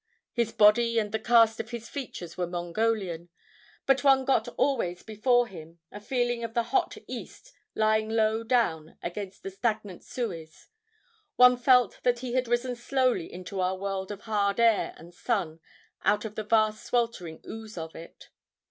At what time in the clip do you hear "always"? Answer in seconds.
4.57-5.03